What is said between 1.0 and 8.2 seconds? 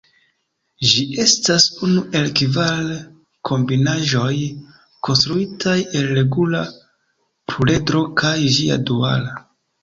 estas unu el kvar kombinaĵoj konstruitaj el regula pluredro